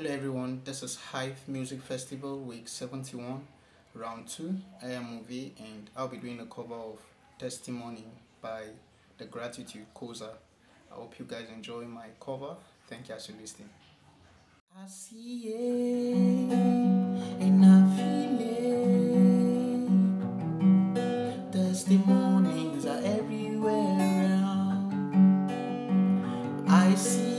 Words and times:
Hello 0.00 0.14
everyone, 0.14 0.62
this 0.64 0.82
is 0.82 0.96
Hive 0.96 1.46
Music 1.46 1.82
Festival 1.82 2.38
week 2.38 2.66
71, 2.68 3.46
round 3.92 4.28
2. 4.28 4.54
I 4.82 4.92
am 4.92 5.16
Movie 5.16 5.52
and 5.58 5.90
I'll 5.94 6.08
be 6.08 6.16
doing 6.16 6.40
a 6.40 6.46
cover 6.46 6.72
of 6.72 6.98
Testimony 7.38 8.06
by 8.40 8.62
The 9.18 9.26
Gratitude 9.26 9.84
Coza. 9.94 10.30
I 10.90 10.94
hope 10.94 11.18
you 11.18 11.26
guys 11.26 11.48
enjoy 11.54 11.84
my 11.84 12.06
cover. 12.18 12.56
Thank 12.88 13.10
you 13.10 13.14
for 13.16 13.32
listening. 13.38 13.68
I 14.74 14.86
see 14.86 15.42
it 15.48 16.50
and 17.42 17.62
I 17.62 17.84
feel 17.94 18.40
it. 20.96 21.52
Testimonies 21.52 22.86
are 22.86 23.02
everywhere 23.04 23.98
around. 24.32 24.94
I 26.70 26.94
see 26.94 27.29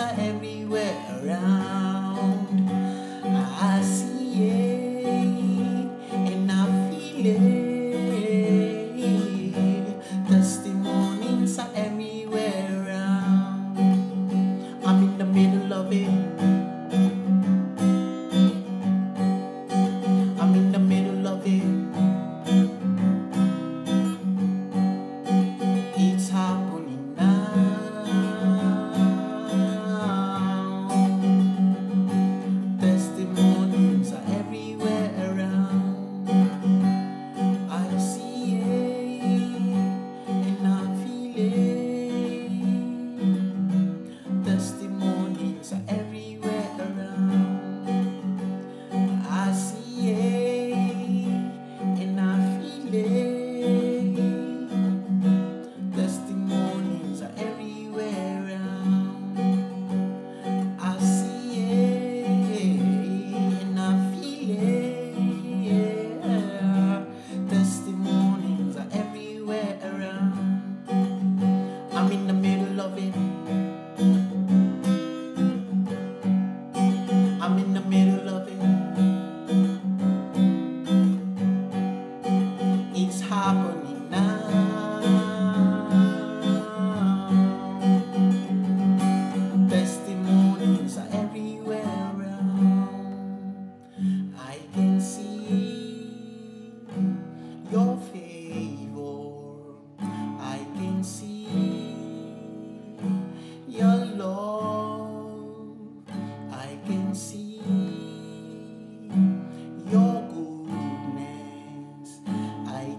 are 0.00 0.14
everywhere 0.18 1.20
around. 1.22 1.53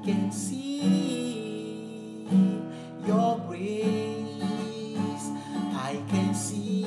can 0.05 0.31
see 0.31 0.83
your 3.07 3.39
grace. 3.47 5.25
I 5.73 5.99
can 6.11 6.35
see 6.35 6.85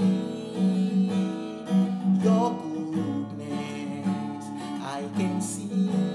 your 2.22 2.52
goodness. 2.92 4.44
I 4.80 5.08
can 5.16 5.40
see. 5.40 6.07